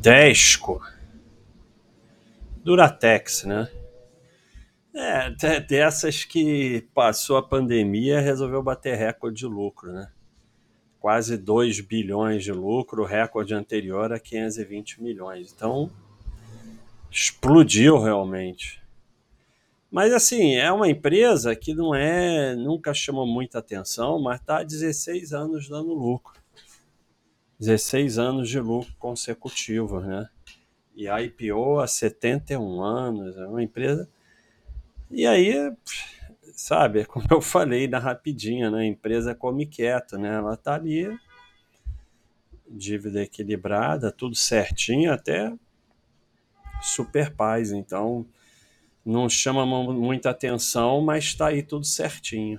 [0.00, 0.80] Desco.
[2.64, 3.68] Duratex, né?
[4.94, 10.10] É, dessas que passou a pandemia resolveu bater recorde de lucro, né?
[10.98, 15.52] Quase 2 bilhões de lucro, recorde anterior a 520 milhões.
[15.54, 15.90] Então,
[17.10, 18.82] explodiu realmente.
[19.90, 24.62] Mas assim, é uma empresa que não é, nunca chamou muita atenção, mas está há
[24.62, 26.40] 16 anos dando lucro.
[27.60, 30.26] 16 anos de lucro consecutivos, né?
[30.96, 34.08] E a IPO há 71 anos, é uma empresa.
[35.10, 35.70] E aí,
[36.54, 38.80] sabe, como eu falei na rapidinha, né?
[38.80, 40.36] A empresa come quieto, né?
[40.36, 41.14] Ela tá ali,
[42.66, 45.52] dívida equilibrada, tudo certinho, até
[46.80, 47.72] super paz.
[47.72, 48.24] Então,
[49.04, 52.58] não chama muita atenção, mas está aí tudo certinho.